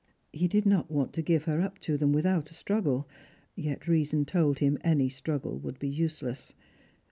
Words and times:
He 0.33 0.47
did 0.47 0.65
not 0.65 0.89
want 0.89 1.13
to 1.13 1.21
give 1.21 1.43
her 1.43 1.61
up 1.61 1.77
to 1.81 1.95
them 1.95 2.11
without 2.11 2.49
a 2.49 2.55
struggle, 2.55 3.07
3'et 3.55 3.85
reason 3.85 4.25
told 4.25 4.57
him 4.57 4.79
any 4.81 5.09
struggle 5.09 5.59
would 5.59 5.77
be 5.77 5.89
useless. 5.89 6.55